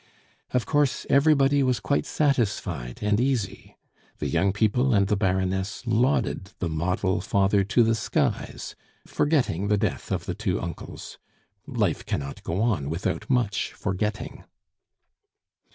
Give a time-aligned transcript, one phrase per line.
[0.49, 3.77] Of course, everybody was quite satisfied and easy.
[4.17, 8.75] The young people and the Baroness lauded the model father to the skies,
[9.05, 11.19] forgetting the death of the two uncles.
[11.67, 14.43] Life cannot go on without much forgetting!